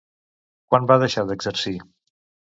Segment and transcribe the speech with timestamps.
[0.71, 1.75] Quan va deixar d'exercir?